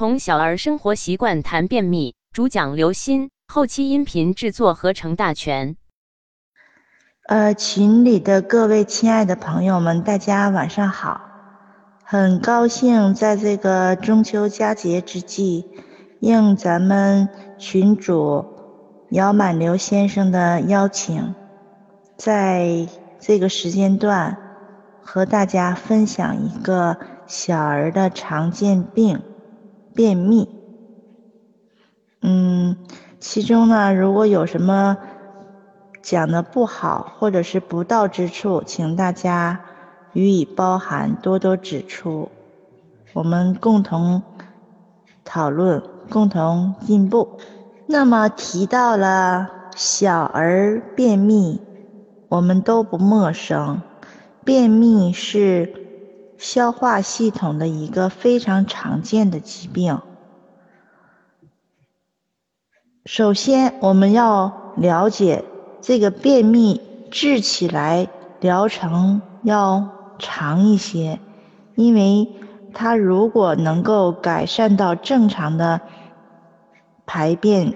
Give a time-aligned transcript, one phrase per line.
[0.00, 5.76] 从小儿生活习惯谈便秘，主讲刘鑫，后期音频制作合成大全。
[7.28, 11.20] 呃，群里的各位亲爱的朋友们，大家晚上好！
[12.02, 15.66] 很高兴在这个中秋佳节之际，
[16.20, 17.28] 应咱们
[17.58, 18.46] 群主
[19.10, 21.34] 姚满刘先生的邀请，
[22.16, 22.88] 在
[23.18, 24.34] 这个时间段
[25.02, 26.96] 和大家分享一个
[27.26, 29.22] 小儿的常见病——
[30.00, 30.48] 便秘。
[32.22, 32.74] 嗯，
[33.18, 34.96] 其中呢，如果有什么
[36.00, 39.60] 讲的不好或者是不到之处，请大家。
[40.14, 42.30] 予以包涵，多多指出，
[43.12, 44.22] 我们共同
[45.22, 47.38] 讨论，共同进步。
[47.86, 51.60] 那么提到了小儿便秘，
[52.28, 53.82] 我们都不陌生。
[54.44, 55.79] 便秘是
[56.40, 60.00] 消化系统的一个非常常见的疾病。
[63.04, 65.44] 首先，我们要了解
[65.80, 66.80] 这个便秘
[67.10, 68.08] 治起来
[68.40, 70.00] 疗程要。
[70.22, 71.18] 长一些，
[71.76, 72.28] 因为
[72.74, 75.80] 它如果能够改善到正常的
[77.06, 77.72] 排便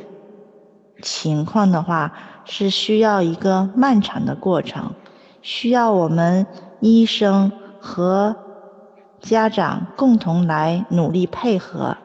[1.00, 2.12] 情况的话，
[2.44, 4.92] 是需要一个漫长的过程，
[5.40, 6.46] 需要我们
[6.80, 8.36] 医生和
[9.24, 11.96] 家长共同来努力配合。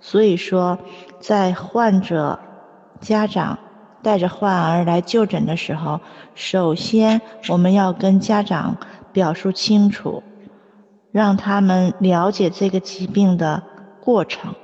[0.00, 0.78] 所以说，
[1.18, 2.38] 在患者
[3.00, 3.58] 家长
[4.02, 6.00] 带着患儿来就诊的时候，
[6.34, 8.76] 首先我们要跟家长。
[9.10, 10.22] 表述清楚，
[11.10, 13.60] 让他们了解这个疾病的
[14.00, 14.54] 过程。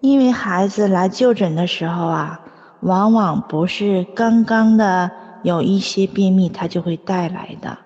[0.00, 2.40] 因为孩子来就诊的时候啊，
[2.80, 5.10] 往往不是刚刚的
[5.42, 7.78] 有一些便秘，他就会带来的。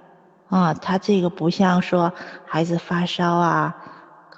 [0.52, 2.12] 啊，他这个不像说
[2.44, 3.74] 孩子发烧啊，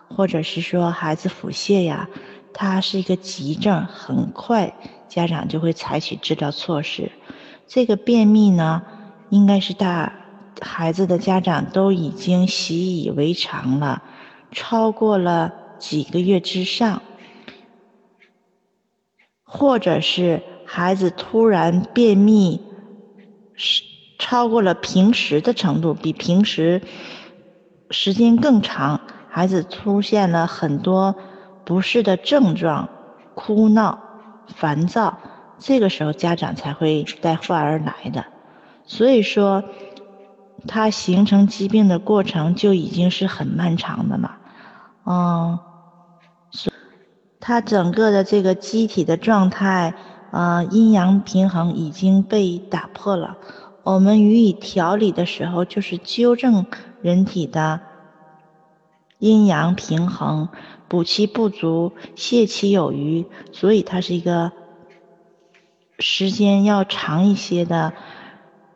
[0.08, 2.08] 或者是说孩子腹泻呀，
[2.52, 4.72] 他是一个急症，很快
[5.08, 7.10] 家长就会采取治疗措施。
[7.66, 8.82] 这个便秘呢，
[9.30, 10.12] 应该是大。
[10.60, 14.00] 孩子的家长都已经习以为常了，
[14.52, 17.02] 超过了几个月之上，
[19.42, 22.62] 或者是孩子突然便秘，
[23.56, 23.82] 是
[24.18, 26.82] 超过了平时的程度，比平时
[27.90, 31.14] 时间更长，孩子出现了很多
[31.64, 32.88] 不适的症状，
[33.34, 33.98] 哭闹、
[34.48, 35.18] 烦躁，
[35.58, 38.24] 这个时候家长才会带患儿来的，
[38.84, 39.64] 所以说。
[40.66, 44.38] 他形成疾病的过程就已经是很漫长的了，
[45.04, 45.58] 嗯，
[47.38, 49.92] 他整个的这个机体的状态，
[50.30, 53.36] 呃，阴阳平衡已经被打破了。
[53.84, 56.66] 我们予以调理的时候，就是纠正
[57.02, 57.80] 人体的
[59.18, 60.48] 阴阳平衡，
[60.88, 64.52] 补其不足，泻其有余，所以它是一个
[65.98, 67.92] 时间要长一些的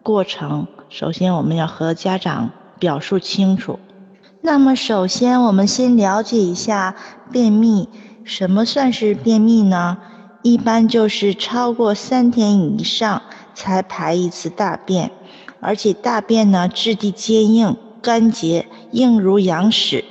[0.02, 0.66] 过程。
[0.90, 3.78] 首先，我们要和家长表述清楚。
[4.42, 6.94] 那么，首先我们先了解一下
[7.32, 7.88] 便秘。
[8.24, 9.96] 什么算是便秘呢？
[10.42, 13.22] 一般就是超过三天以上
[13.58, 15.10] 才排一次大便，
[15.58, 20.04] 而且大便呢质地坚硬、干结，硬如羊屎，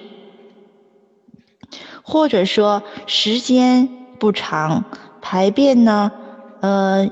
[2.03, 3.87] 或者说时间
[4.19, 4.83] 不长，
[5.21, 6.11] 排便呢，
[6.59, 7.09] 呃，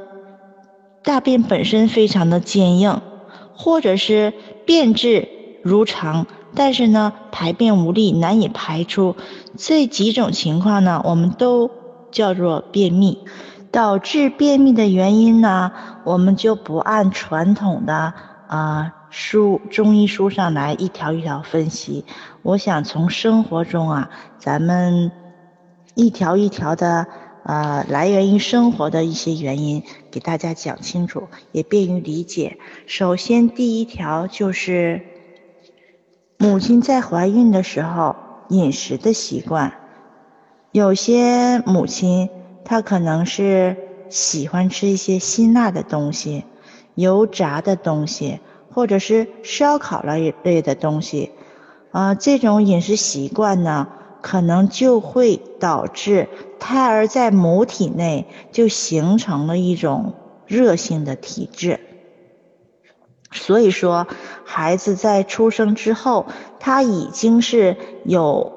[1.04, 3.02] 大便本身非常的坚硬。
[3.58, 4.34] 或者是
[4.66, 5.30] 便质
[5.64, 9.16] 如常，但是呢排便无力，难以排出，
[9.58, 11.72] 这几种情况呢，我们都
[12.12, 13.18] 叫做便秘。
[13.76, 15.70] 导致便秘的原因呢，
[16.06, 18.14] 我们就不按传统的
[18.48, 22.06] 啊书中医书上来一条一条分析。
[22.42, 24.10] 我想从生活中啊，
[24.40, 25.12] 咱们
[25.94, 27.06] 一条一条的。
[27.44, 32.58] 呃，来源于生活的一些原因，给大家讲清楚，也便于理解。
[32.88, 35.06] 首先，第一条就是
[36.40, 38.16] 母亲在怀孕的时候
[38.50, 39.74] 饮食的习惯。
[40.72, 42.32] 有些母亲
[42.66, 43.78] 他可能是
[44.10, 46.44] 喜欢吃一些辛辣的东西、
[46.96, 48.40] 油炸的东西，
[48.72, 51.32] 或者是烧烤类类的东西。
[51.92, 53.88] 啊，这种饮食习惯呢？
[54.22, 56.28] 可能就会导致
[56.60, 60.16] 胎儿在母体内就形成了一种
[60.48, 61.80] 热性的体质，
[63.32, 64.08] 所以说
[64.44, 66.26] 孩子在出生之后，
[66.60, 68.52] 他已经是有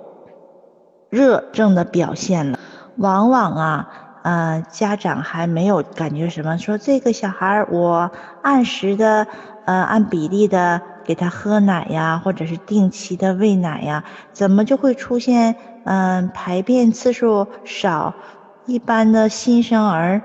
[1.11, 2.59] 热症的表现了。
[2.99, 3.87] 往往啊，
[4.23, 8.11] 呃，家长还没有感觉什么，说这个小孩我
[8.43, 9.27] 按时的，
[9.65, 14.03] 呃，按比例的给他喝奶呀，或者是定期的喂奶呀，
[14.33, 15.55] 怎么就会出现
[15.85, 18.17] 嗯排便次数少？
[18.65, 20.21] 一般的新生儿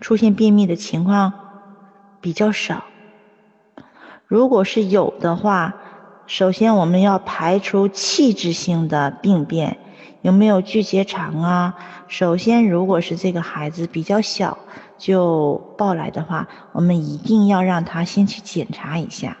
[0.00, 1.34] 出现便秘的情况
[2.20, 2.82] 比较少。
[4.26, 5.74] 如果是有的话，
[6.26, 9.78] 首先我们要排除器质性的病变，
[10.22, 11.74] 有没有巨结肠啊？
[12.08, 14.58] 首先，如果是这个孩子比较小
[14.98, 19.36] 就抱来的话，我们一定要让他先去检查一下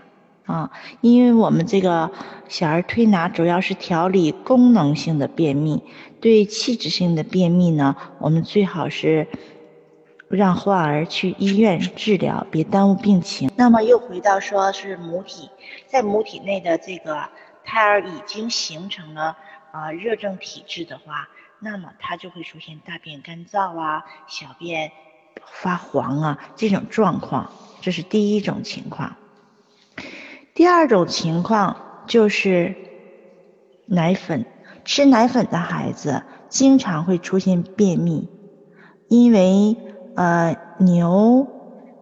[0.46, 2.10] 啊，因为我们这个
[2.48, 5.82] 小儿推拿主要是调理功能性的便秘，
[6.20, 9.26] 对器质性的便秘呢，我们最好是。
[10.30, 13.50] 让患儿去医院治疗，别耽误病情。
[13.56, 15.50] 那么又回到说是母体，
[15.88, 17.24] 在母体内的这个
[17.64, 19.36] 胎儿已经形成了
[19.72, 21.28] 啊热症体质的话，
[21.58, 24.92] 那么它就会出现大便干燥啊、小便
[25.46, 29.16] 发黄啊这种状况，这是第一种情况。
[30.54, 32.74] 第二种情况就是
[33.86, 34.46] 奶粉，
[34.84, 38.28] 吃奶粉的孩子经常会出现便秘，
[39.08, 39.76] 因为。
[40.16, 41.46] 呃，牛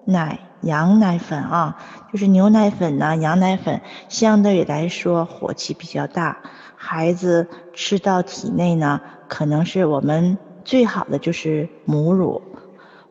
[0.07, 1.77] 奶、羊奶粉啊，
[2.13, 6.39] 就是牛奶粉呢，羊奶粉相对来说火气比较大，
[6.77, 12.43] 孩子吃到体内呢，可能是我们最好的就是母乳，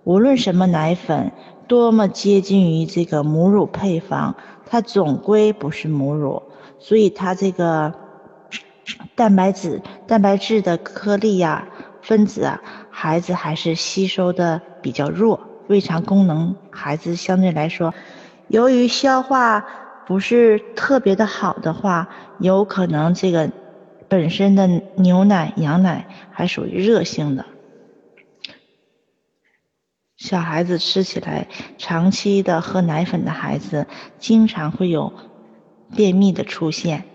[0.03, 1.31] 无论什么奶粉，
[1.67, 4.35] 多么接近于这个母乳配方，
[4.65, 6.43] 它总归不是母乳，
[6.79, 7.93] 所以它这个
[9.15, 11.67] 蛋白质、蛋白质的颗粒呀。
[11.99, 17.93] 分子啊，孩子还是吸收的比较弱，胃肠功能孩子相对来说，
[18.47, 19.65] 由于消化
[20.05, 22.09] 不是特别的好的话，
[22.39, 23.51] 有可能这个
[24.07, 27.45] 本身的牛奶、羊奶还属于热性的，
[30.15, 31.47] 小孩子吃起来，
[31.77, 33.85] 长期的喝奶粉的孩子，
[34.17, 35.13] 经常会有
[35.95, 37.05] 便秘的出现，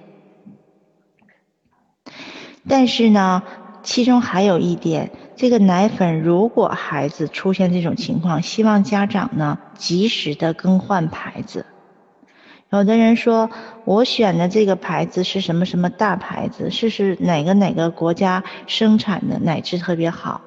[2.68, 3.42] 但是呢。
[3.84, 11.66] 其中还有一点，这个奶粉如果孩子出现这种情况，希望家长呢及时的更换牌子。
[12.70, 13.50] 有的人说，
[13.84, 20.40] 我选的这个牌子是什么什么大牌子，是是哪个哪个国家生产的奶质特别好。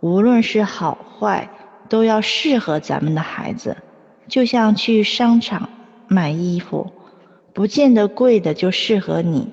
[0.00, 1.48] 无论是好坏，
[1.88, 3.76] 都要适合咱们的孩子。
[4.26, 5.68] 就像去商场
[6.08, 6.92] 买衣服，
[7.52, 9.52] 不见得贵的就适合你。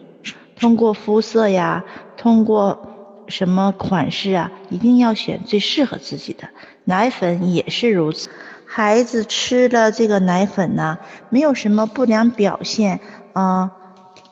[0.59, 1.83] 通过肤色呀，
[2.17, 2.87] 通过。
[3.31, 4.51] 什么款式啊？
[4.69, 6.49] 一定要选最适合自己的。
[6.83, 8.29] 奶粉也是如此，
[8.67, 10.99] 孩子吃了这个奶粉呢，
[11.29, 12.99] 没有什么不良表现
[13.33, 13.71] 啊，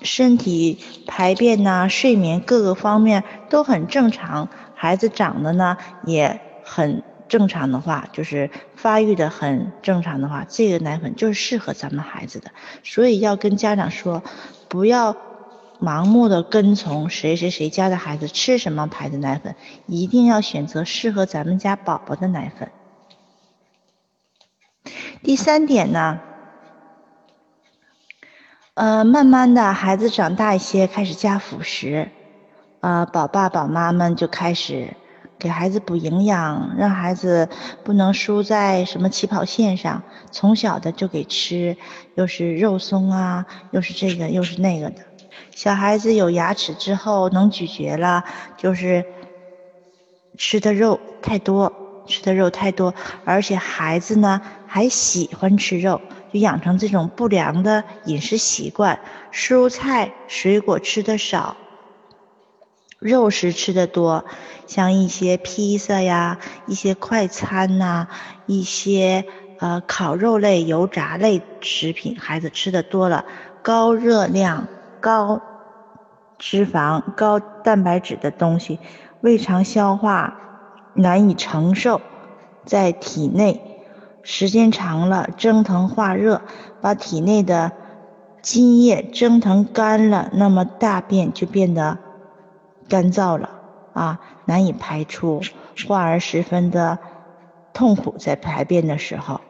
[0.03, 12.51] 身体排便呐、睡眠各个方面都很正常，孩子长得呢也很正常的话，就是发育的很正常的话，这个奶粉就是适合咱们孩子的。
[12.83, 14.21] 所以要跟家长说，
[14.67, 15.15] 不要。
[15.81, 19.55] 盲目的跟从谁谁谁家的孩子吃什么牌子奶粉，
[19.85, 22.69] 一定要选择适合咱们家宝宝的奶粉。
[25.23, 26.19] 第三点呢，
[28.73, 32.09] 呃，慢慢的孩子长大一些，开始加辅食，
[32.81, 34.95] 呃，宝爸宝妈们就开始
[35.37, 37.47] 给孩子补营养，让孩子
[37.83, 41.77] 不能输在什么起跑线上，从小的就给吃，
[42.15, 45.08] 又是肉松啊，又是这个又是那个的。
[45.55, 48.23] 小孩子有牙齿之后能咀嚼了，
[48.57, 49.05] 就是
[50.37, 51.73] 吃的肉太多，
[52.05, 56.01] 吃的肉太多，而且孩子呢还喜欢吃肉，
[56.31, 58.99] 就养成这种不良的饮食习惯，
[59.31, 61.57] 蔬菜水果吃的少，
[62.99, 64.25] 肉食吃的多，
[64.67, 68.07] 像一些披萨呀、一些快餐呐、
[68.45, 69.25] 一些
[69.57, 73.25] 呃烤肉类、油炸类食品，孩子吃的多了，
[73.61, 74.69] 高热量。
[74.99, 75.41] 高
[76.37, 78.79] 脂肪、高蛋白质的东西，
[79.21, 80.35] 胃肠消化
[80.93, 82.01] 难以承受，
[82.65, 83.61] 在体内
[84.23, 86.41] 时间长了蒸腾化热，
[86.81, 87.71] 把体内的
[88.41, 91.97] 津液蒸腾干了，那么大便就变得
[92.87, 93.49] 干燥了
[93.93, 95.41] 啊，难以排出，
[95.87, 96.99] 患儿十分的
[97.73, 99.41] 痛苦，在排便的时候。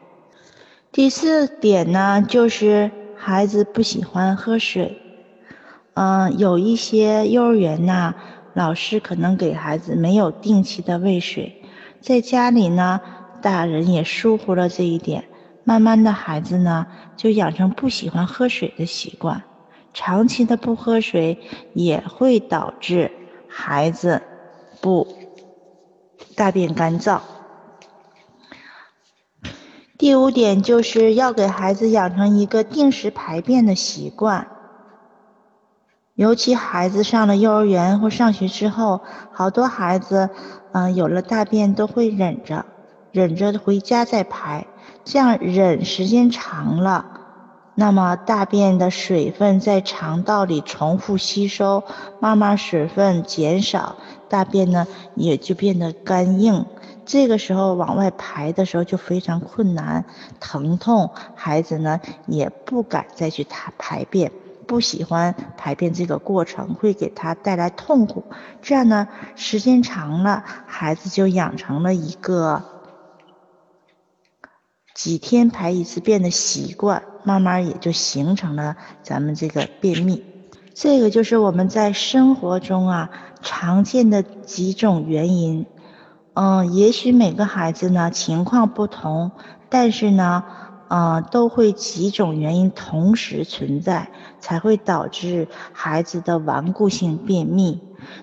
[0.92, 5.00] 第四点呢，就是孩子不喜欢喝水。
[6.00, 8.16] 嗯，有一些幼儿园呢，
[8.54, 11.58] 老师可能给孩子没有定期的喂水，
[12.00, 13.02] 在家里呢，
[13.42, 15.26] 大人也疏忽了这一点，
[15.66, 16.88] 慢慢的孩子呢
[17.18, 19.44] 就养成不喜欢喝水的习惯，
[19.94, 21.38] 长期的不喝水
[21.74, 23.12] 也会导致
[23.50, 24.22] 孩子
[24.80, 25.06] 不
[26.34, 27.20] 大便干燥。
[29.98, 34.48] 第五点就是要给孩子养成一个定时排便的习惯。
[36.20, 39.00] 尤其孩子上了幼儿园或上学之后，
[39.32, 40.30] 好多孩子，
[40.74, 42.66] 嗯，有了大便都会忍着，
[43.14, 44.68] 忍着回家再排，
[45.06, 47.06] 这样忍时间长了，
[47.74, 51.86] 那么大便的水分在肠道里重复吸收，
[52.20, 53.96] 慢慢水分减少，
[54.28, 54.86] 大便呢
[55.16, 56.66] 也就变得干硬，
[57.06, 60.04] 这个时候往外排的时候就非常困难，
[60.42, 64.30] 疼痛，孩子呢也不敢再去排排便。
[64.70, 68.24] 不喜欢排便这个过程，会给他带来痛苦。
[68.62, 72.64] 这样呢，时间长了，孩子就养成了一个
[74.94, 80.24] 几天排一次便的习惯，慢慢也就形成了咱们这个便秘。
[80.76, 83.10] 这个就是我们在生活中啊
[83.42, 85.66] 常见的几种原因。
[86.36, 89.32] 嗯，也许每个孩子呢情况不同，
[89.68, 90.44] 但是呢。
[90.90, 97.80] 啊，都会几种原因同时存在，才会导致孩子的顽固性便秘。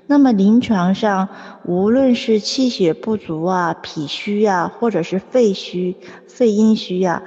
[0.09, 1.29] 那么临床上，
[1.65, 5.97] 无论是气血不足啊、脾虚啊，或者是肺虚、
[6.27, 7.23] 肺阴虚啊，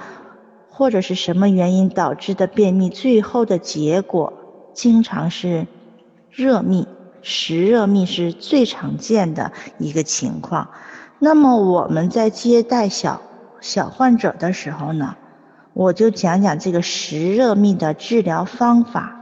[0.68, 4.32] 或者是什么原因导致的便秘，最后的结果
[4.74, 5.66] 经常是
[6.30, 6.86] 热秘，
[7.22, 10.68] 实热秘是最常见的一个情况。
[11.18, 13.22] 那么我们在接待小
[13.62, 15.16] 小患者的时候呢？
[15.72, 19.16] 我就讲讲这个实热秘的治疗方法，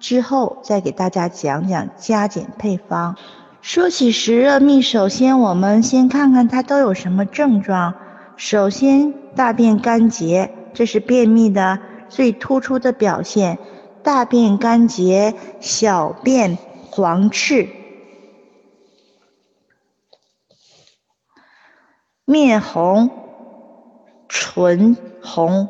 [0.00, 3.16] 之后再给大家讲讲加减配方。
[3.60, 7.94] 说起实热秘，首先我们先看看它都有什么症状。
[8.36, 11.78] 首先，大便干结，这是便秘的
[12.08, 13.58] 最突出的表现。
[14.02, 16.56] 大便干结，小便
[16.90, 17.68] 黄赤，
[22.24, 23.10] 面红，
[24.28, 24.96] 唇。
[25.28, 25.68] 红，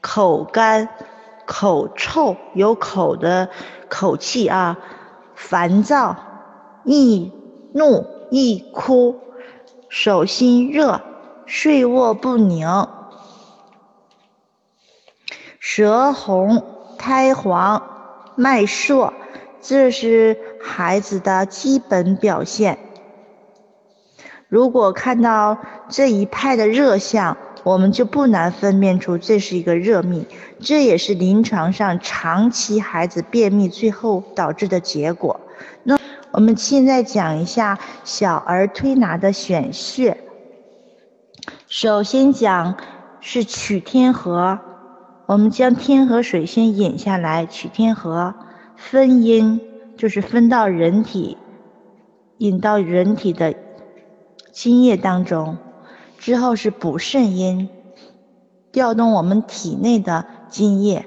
[0.00, 0.88] 口干，
[1.44, 3.50] 口臭，有口的
[3.90, 4.78] 口气啊，
[5.34, 6.16] 烦躁，
[6.84, 7.30] 易
[7.74, 9.20] 怒，易哭，
[9.90, 11.02] 手心热，
[11.44, 12.88] 睡卧不宁，
[15.58, 16.64] 舌红，
[16.96, 17.82] 苔黄，
[18.36, 19.12] 脉数，
[19.60, 22.78] 这是孩子的基本表现。
[24.50, 25.56] 如果看到
[25.88, 30.26] 这一派的热象，我们就不难分辨出这是一个热秘，
[30.58, 35.40] 这也是临床上长期孩子便秘最后导致的结果。
[35.84, 35.96] 那
[36.32, 40.18] 我们现在讲一下小儿推拿的选穴。
[41.68, 42.74] 首先讲
[43.20, 44.58] 是取天河，
[45.26, 48.34] 我们将天河水先引下来，取天河，
[48.74, 49.60] 分阴
[49.96, 51.38] 就是分到人体，
[52.38, 53.54] 引到人体的
[54.52, 55.56] 津液当中。
[56.18, 57.70] 之后是补肾阴，
[58.72, 61.06] 调动我们体内的津液，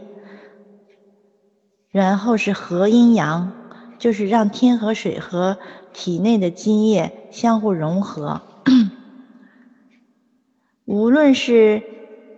[1.91, 3.51] 然后是合阴阳，
[3.99, 5.59] 就是让天河水和
[5.93, 8.41] 体内的津液相互融合。
[10.85, 11.83] 无论是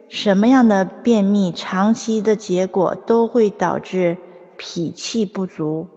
[0.10, 4.18] 什么样的便秘，长期的结果都会导致
[4.58, 5.88] 脾气不足。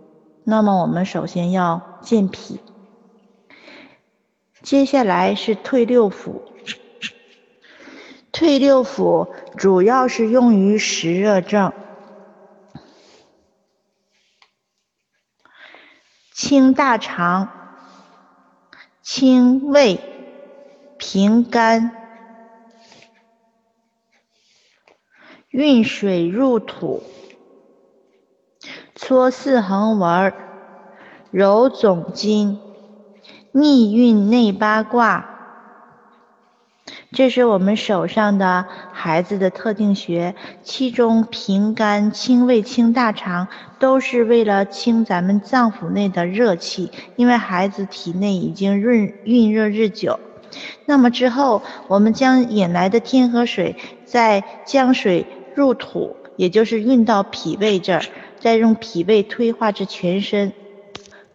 [0.45, 2.61] 那么我们首先要健脾，
[4.63, 6.43] 接下来是退六腑。
[8.31, 11.73] 退六腑主要是用于实热症，
[16.33, 17.49] 清大肠、
[19.03, 19.99] 清胃、
[20.99, 21.91] 平肝、
[25.49, 27.03] 运水入土、
[28.95, 30.33] 搓四横纹、
[31.33, 32.61] 揉总筋、
[33.53, 35.35] 逆运内八卦。
[37.13, 50.19] 这是我们手上的孩子的特定穴，其中平肝、清胃、清大肠都是为了清咱们脏腑内的热气，因为孩子体内已经润蕴热日久。
[50.87, 58.03] 那么之后，我们将引来的天河水再将水入土，也就是运到脾胃这儿，
[58.39, 60.53] 再用脾胃推化至全身。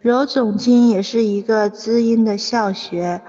[0.04, 3.22] 揉总筋也是一个滋阴的窍穴。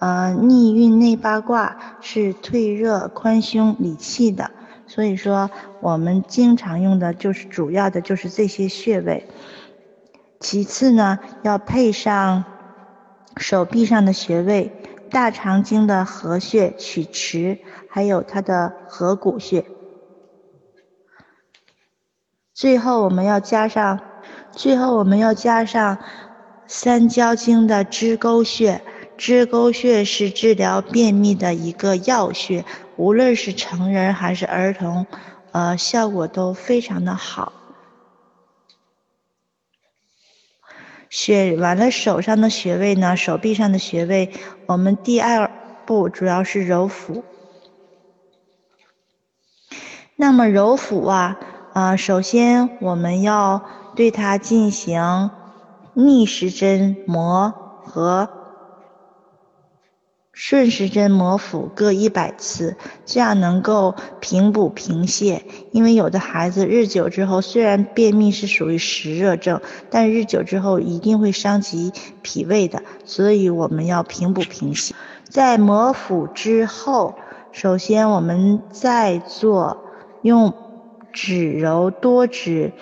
[0.00, 4.50] 呃，逆运内八卦是退热、宽胸、理气的，
[4.88, 5.48] 所以说
[5.80, 9.28] 我们经常用的就是主要的就是这些穴位。
[10.40, 12.42] 其次呢，要配上
[13.36, 14.72] 手臂上的穴位，
[15.08, 19.64] 大肠经的合穴、曲池，还有它的合谷穴。
[22.52, 24.00] 最后我们要加上，
[24.56, 25.98] 最后我们要加上
[26.66, 28.80] 三焦经的支沟穴。
[29.18, 32.64] 支沟穴是治疗便秘的一个要穴，
[32.96, 35.06] 无论是成人还是儿童，
[35.52, 37.52] 呃，效果都非常的好。
[41.08, 44.32] 选完了手上的穴位呢，手臂上的穴位，
[44.66, 45.50] 我们第二
[45.86, 47.24] 步主要是揉腹。
[50.14, 51.38] 那么揉腹啊，
[51.72, 53.62] 啊，首先我们要
[53.96, 55.30] 对它进行
[55.94, 57.52] 逆时针摩
[57.84, 58.28] 和。
[60.38, 62.76] 顺时针摩腹各一百次，
[63.06, 65.40] 这样能够平补平泻。
[65.72, 74.90] 因为有的孩子日久之后，虽然便秘是属于实热症，但日久之后一定会伤及脾胃的，所以我们要平补平泻。
[75.24, 77.14] 在摩腹之后，
[77.50, 79.78] 首先我们再做
[80.20, 80.52] 用
[81.14, 82.74] 指揉多指，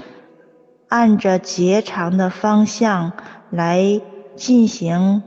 [0.95, 3.15] 按着结肠的方向
[3.51, 4.01] 来
[4.37, 5.25] 进行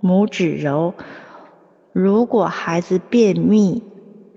[0.00, 0.94] 拇指揉。
[1.92, 3.82] 如果孩子便秘，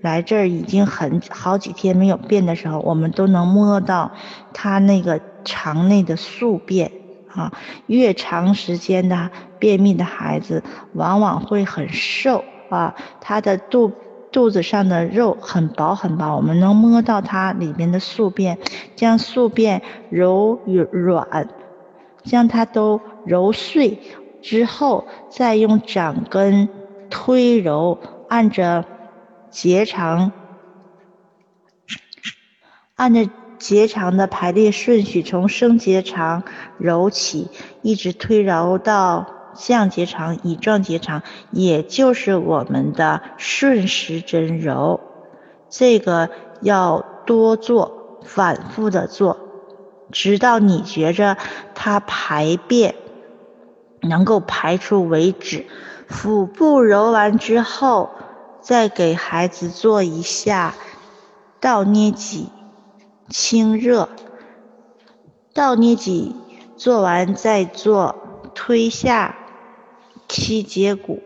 [0.02, 4.12] 来这儿已经很好几天没有便的时候，我们都能摸到
[4.52, 6.92] 他那个肠内的宿便
[7.30, 7.50] 啊。
[7.86, 13.90] 越长时间的便秘的孩子，往往会很瘦啊，他的肚
[14.30, 18.58] 肚子上的肉很薄很薄，我们能摸到它里面的宿便，
[18.96, 21.48] 将宿便揉与软，
[22.24, 23.98] 将它都揉碎
[24.42, 26.68] 之后，再用掌根。
[27.10, 28.84] 推揉，按着
[29.48, 30.30] 结肠，
[32.96, 36.42] 按着结肠的排列顺序，从升结肠
[36.76, 37.48] 揉起，
[37.80, 39.26] 一直推揉到
[39.58, 45.00] 降结肠、乙状结肠，也就是我们的顺时针揉。
[45.68, 46.30] 这个
[46.62, 49.36] 要多做，反复的做，
[50.12, 51.36] 直到你觉着
[51.74, 52.94] 它排便
[54.00, 55.66] 能够排出为止。
[56.06, 58.10] 腹部揉完之后，
[58.62, 60.74] 再给孩子做一下
[61.60, 62.48] 倒捏脊，
[63.28, 64.08] 清热。
[65.52, 66.36] 倒捏脊
[66.76, 68.14] 做完再做
[68.54, 69.34] 推下
[70.28, 71.22] 七节骨。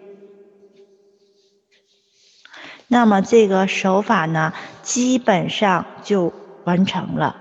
[2.88, 6.33] 那么这个手法呢，基本上就
[6.64, 7.37] 完成了。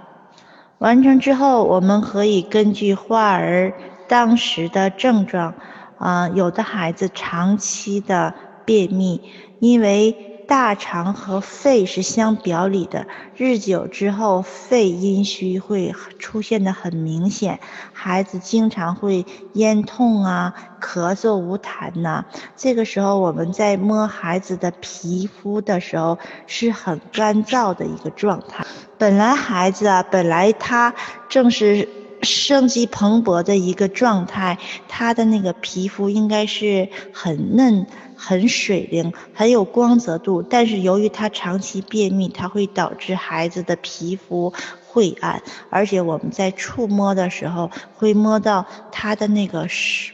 [0.79, 3.73] 完成之后，我们可以根据患儿
[4.07, 5.53] 当时的症状。
[5.97, 8.33] 啊，有的孩子长期的
[8.65, 9.21] 便秘，
[9.59, 17.61] 因为大肠和肺是相表里的，日久之后肺阴虚会出现的很明显，
[17.93, 22.25] 孩子经常会咽痛啊，咳嗽无痰呐。
[22.57, 28.65] 这个时候我们在摸孩子的皮肤的时候是很干燥的一个状态。
[28.97, 30.93] 本来孩子啊，本来他
[31.29, 31.87] 正是。
[32.23, 37.87] 生机蓬勃的一个状态，他的那个皮肤应该是很嫩、
[38.21, 40.43] 很水灵、很有光泽度。
[40.43, 44.53] 但是由于他长期便秘，它会导致孩子的皮肤
[44.87, 50.13] 晦暗，而且我们在触摸的时候会摸到他的那个身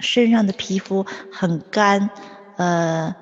[0.00, 2.08] 身上的皮肤很干，
[2.56, 3.14] 呃，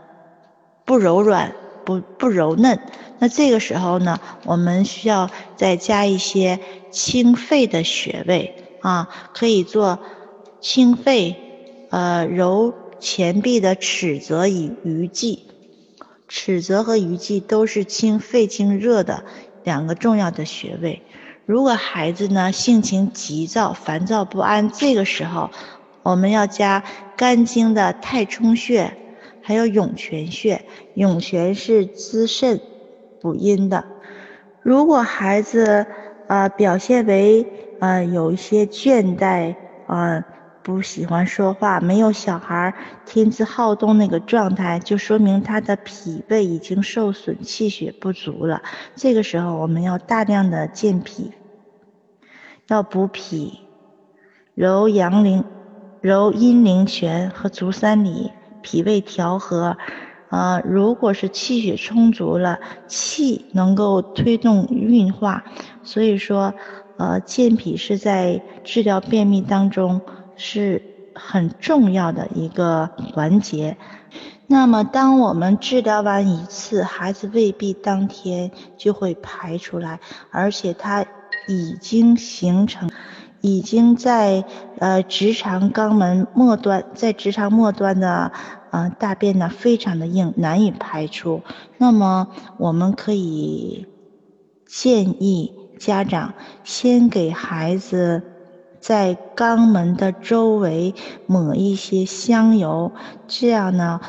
[0.84, 1.52] 不柔软。
[1.82, 2.78] 不不柔嫩，
[3.18, 9.98] 那这个时候呢，我们需要再加一些清肺的穴位啊，可以做
[10.60, 11.34] 清肺，
[11.90, 15.44] 呃，揉前臂的尺泽与鱼际，
[16.28, 19.24] 尺泽和鱼际都是清肺清热的
[19.64, 21.02] 两个重要的穴位。
[21.46, 25.50] 如果孩子呢性情急躁、烦躁不安，这个时候
[26.02, 26.84] 我们要加
[27.16, 28.92] 肝经的太冲穴。
[29.42, 32.60] 还有涌泉穴，涌泉是滋肾
[33.20, 33.84] 补阴的。
[34.62, 35.86] 如果孩子
[36.28, 37.46] 啊表现为
[37.80, 40.24] 啊有一些倦怠啊，
[40.70, 42.72] 不喜欢说话，没有小孩
[43.04, 48.62] 天资好动那个状态，就说明他的脾胃已经受损，气血不足了。
[48.94, 51.32] 这个时候我们要大量的健脾，
[52.68, 53.58] 要补脾，
[54.54, 55.44] 揉阳陵、
[56.00, 58.30] 揉阴陵泉和足三里。
[58.62, 59.76] 脾胃调和，
[60.28, 65.42] 呃，如果是气血充足了，气能够推动运化，
[65.82, 66.54] 所以说，
[66.98, 70.02] 呃，健脾是在治疗便秘当中
[70.40, 70.82] 是
[71.14, 73.76] 很重要的一个环节。
[74.46, 80.00] 那么，当我们治疗完一次，孩子未必当天就会排出来，
[80.30, 81.04] 而且他
[81.46, 82.90] 已经形成。
[83.42, 84.44] 已经在
[84.78, 88.32] 呃直肠肛门末端，在直肠末端的
[88.70, 91.40] 呃大便呢非常的硬，难以排出。
[91.78, 93.86] 那么我们可以
[94.66, 98.22] 建议家长先给孩子
[98.80, 100.94] 在肛门的周围
[101.26, 102.90] 抹一些香油，
[103.28, 104.00] 这样呢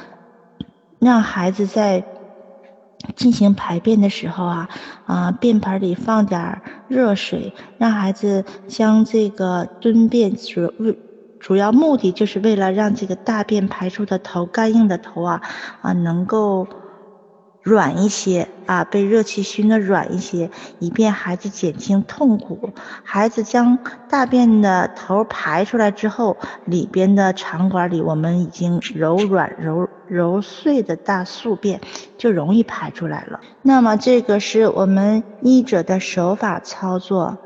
[1.00, 2.04] 让孩子在
[3.16, 4.70] 进行排便的时候啊，
[5.06, 10.72] 啊，便盆里放点热水，让孩子将这个蹲便主
[11.40, 15.42] 主要目的就是为了让这个大便排出的头干硬的头啊
[15.82, 16.68] 啊能够。
[17.64, 22.72] 软一些啊，被热气熏的软一些，以便孩子减轻痛苦。
[23.04, 23.78] 孩子将
[24.10, 31.80] 大便的头排出来之后，里边的肠管里我们已经柔软揉揉碎的大宿便
[32.18, 33.40] 就容易排出来了。
[33.62, 37.38] 那么这个是我们医者的手法操作。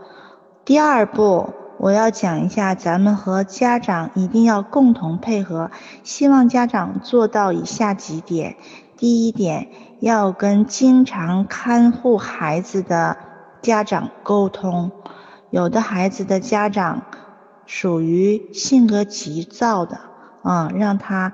[0.64, 5.72] 第二步，我要讲一下，咱们和家长一定要共同配合，
[6.04, 8.56] 希望家长做到以下几点。
[8.96, 9.68] 第一点。
[10.02, 13.18] 要跟经常看护孩子的
[13.62, 14.92] 家长沟通，
[15.50, 17.02] 有的孩子的家长
[17.66, 20.00] 属于性格急躁的，
[20.44, 21.34] 啊，让他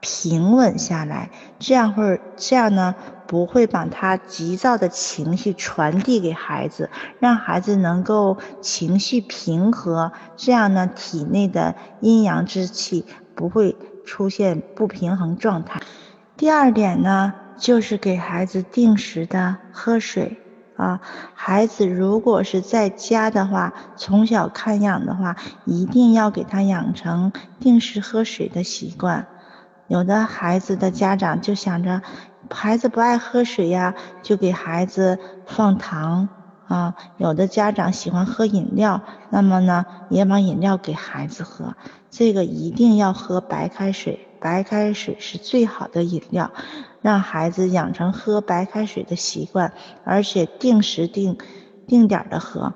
[0.00, 2.94] 平稳下来，这样会这样呢，
[3.26, 15.80] 不会把他急躁的情绪传递给孩子，让孩子能够情绪平和，这样呢，体内的阴阳之气不会出现不平衡状态。
[16.36, 17.34] 第二点呢。
[17.58, 20.38] 就是给孩子定时的喝水
[20.76, 21.00] 啊，
[21.34, 29.26] 孩子如果是在家的话，从小看养的话，一定要给他养成定时喝水的习惯。
[29.88, 32.02] 有的孩子的家长就想着，
[32.50, 36.28] 孩子不爱喝水呀，就给孩子放糖
[36.68, 36.94] 啊。
[37.16, 41.74] 有的家长喜欢喝饮料，那么呢，也把饮料给孩子喝。
[42.10, 44.27] 这个一定要喝白开水。
[44.40, 46.50] 白开水是最好的饮料，
[47.02, 49.72] 让孩子养成喝白开水的习惯，
[50.04, 51.38] 而且定时定
[51.86, 52.72] 定点的喝。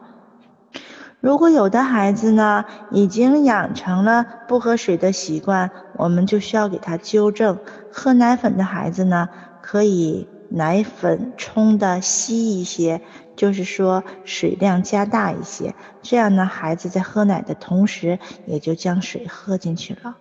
[1.20, 7.58] 如果有的孩子呢，已经养成了不喝水的习惯，我们就需要给他纠正。
[7.92, 9.28] 喝奶粉的孩子呢，
[9.60, 13.00] 可以奶粉冲的稀一些，
[13.36, 20.16] 就是说水量加大一些，这样呢，孩子在喝奶的同时，也就将水喝进去了。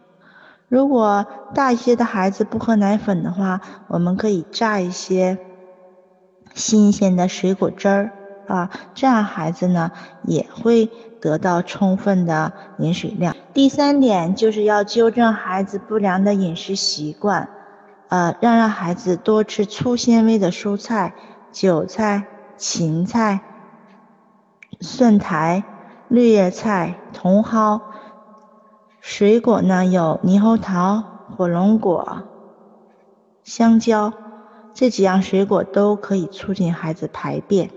[0.71, 5.37] 如果大一些的孩子不喝奶粉的话，我们可以榨一些
[6.53, 8.13] 新鲜的水果汁儿
[8.47, 13.35] 啊，这样孩子呢也会得到充分的饮水量。
[13.53, 17.49] 第三点就是要纠正孩子不良的饮食习惯，
[18.07, 21.13] 呃，让让孩子多吃粗纤维的蔬菜，
[21.51, 22.23] 韭菜、
[22.55, 23.41] 芹菜、
[24.79, 25.65] 蒜苔、
[26.07, 27.81] 绿叶菜、茼蒿。
[29.01, 31.03] 水果呢有猕猴桃、
[31.35, 32.21] 火龙果、
[33.43, 34.13] 香蕉
[34.75, 37.71] 这几样水果都可以促进孩子排便。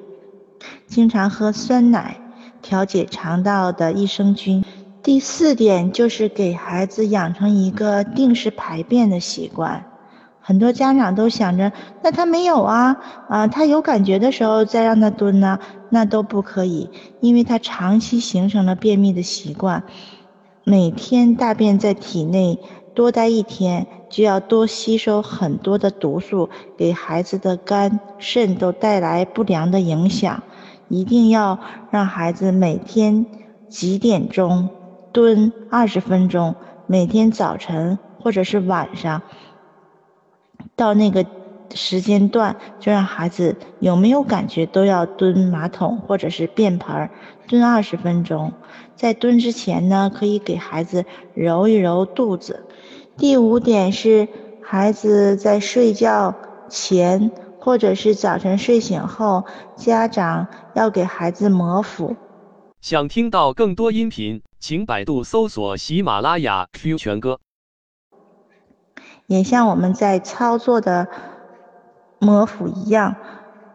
[0.87, 2.21] 经常喝酸奶，
[2.61, 4.63] 调节肠道的益生菌。
[5.03, 9.87] 第四点就是给孩子养成一个定时排便的习惯。
[10.41, 12.97] 很多家长都想着，那他没有啊，
[13.31, 15.59] 啊，他有感觉的时候再让他蹲呢，
[15.89, 19.83] 那都不可以，因为他长期形成了便秘的习惯。
[20.65, 22.59] 每天大便在体内
[22.95, 30.43] 多待一天，就要多吸收很多的毒素，给孩子的肝肾都带来不良的影响。
[30.89, 31.59] 一定要
[31.91, 33.27] 让孩子每天
[33.69, 34.69] 几点钟
[35.13, 36.55] 蹲二十分钟，
[36.87, 39.23] 每天早晨或者是晚上
[40.75, 41.25] 到那个。
[41.75, 47.11] 时间段就让孩子有没有感觉都要蹲马桶或者是便盆
[47.49, 48.53] 蹲二十分钟，
[48.95, 52.65] 在蹲之前呢，可以给孩子揉一揉肚子。
[53.17, 54.29] 第五点是
[54.63, 56.35] 孩子在睡觉
[56.69, 59.45] 前或者是早晨睡醒后，
[59.77, 62.15] 家长要给孩子摩腹。
[62.81, 67.41] 想听到更多音频，请百度搜索喜马拉雅 Q 全哥。
[69.27, 71.09] 也像我们在操作的。
[72.19, 73.17] 摩腹一样，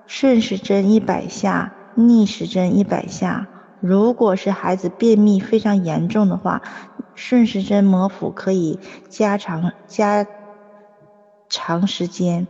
[0.08, 3.48] 顺时针一百下，逆时针一百下。
[3.80, 6.62] 如果是孩子便秘非常严重的话，
[7.16, 10.26] 顺时针摩腹可以加长加
[11.48, 12.48] 长时间。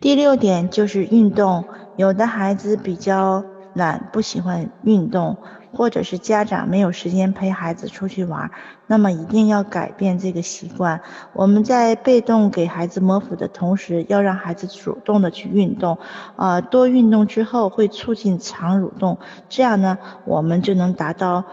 [0.00, 1.64] 第六点就是运动，
[1.96, 3.44] 有的孩子比较
[3.74, 5.36] 懒，不喜欢运动。
[5.72, 8.50] 或者是家长没有时间陪孩子出去玩，
[8.86, 11.00] 那么一定要改变这个习惯。
[11.32, 15.98] 我们在被动给孩子磨腹的同时，要让孩子主动的去运动。
[16.36, 21.44] 啊，多运动之后会促进肠蠕动，这样呢，我们就能达到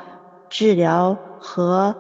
[0.50, 1.96] 治疗和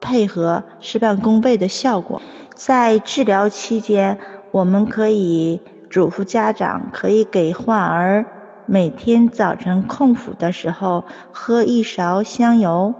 [0.00, 2.22] 配合事半功倍的效果。
[2.54, 4.18] 在治疗期间，
[4.50, 8.24] 我们可以嘱咐家长可以给患儿。
[8.72, 12.94] 每天早晨空腹的时候喝一勺香油。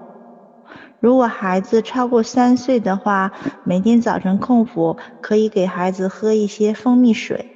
[0.99, 3.31] 如果孩子超过三岁的话，
[3.63, 7.53] 每天早晨空腹可以给孩子喝一些蜂蜜水。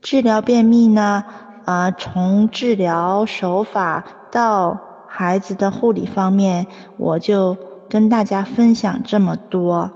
[0.00, 1.24] 治疗便秘呢，
[1.66, 7.58] 啊，从治疗手法到孩子的护理方面，我就
[7.90, 9.90] 跟大家分享这么多。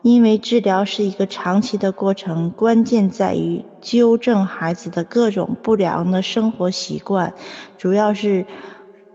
[0.00, 7.34] 因为治疗是一个长期的过程，关键在于纠正孩子的各种不良的生活习惯，
[7.78, 8.46] 主要是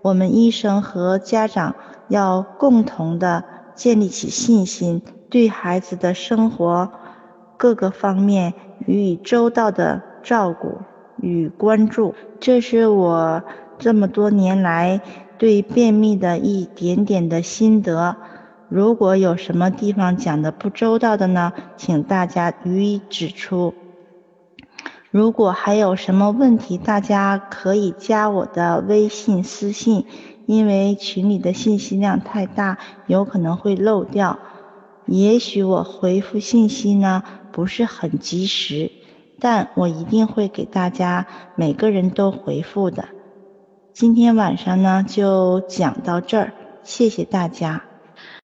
[0.01, 1.75] 我们医生和家长
[2.07, 3.43] 要共同的
[3.75, 6.91] 建立起信心，对孩子的生活
[7.57, 8.53] 各个方面
[8.85, 10.79] 予以周到的照顾
[11.21, 12.13] 与关注。
[12.39, 13.43] 这是我
[13.77, 15.01] 这么多年来
[15.37, 18.15] 对便秘的一点点的心得。
[18.67, 23.73] 如果有什么地方讲的不周到的呢，请大家予以指出。
[25.15, 30.05] 如果还有什么问题，大家可以加我的微信私信，
[30.45, 34.39] 因为群里的信息量太大，有可能会漏掉。
[35.05, 37.23] 也许我回复信息呢
[37.53, 38.91] 不是很及时，
[39.39, 41.25] 但我一定会给大家
[41.55, 43.05] 每个人都回复的。
[43.93, 46.51] 今天晚上呢就讲到这儿，
[46.83, 47.85] 谢谢大家。